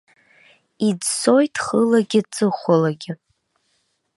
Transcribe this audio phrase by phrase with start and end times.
[0.87, 3.13] Иӡсоит хылагьы ҵыхәалагьы.